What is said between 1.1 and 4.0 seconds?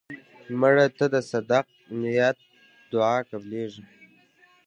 د صدق نیت دعا قبلیږي